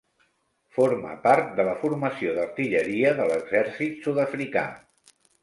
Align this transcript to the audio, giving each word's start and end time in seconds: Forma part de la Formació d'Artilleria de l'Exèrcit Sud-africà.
Forma 0.77 1.11
part 1.25 1.51
de 1.59 1.65
la 1.67 1.75
Formació 1.81 2.33
d'Artilleria 2.39 3.13
de 3.21 3.29
l'Exèrcit 3.33 4.03
Sud-africà. 4.09 4.67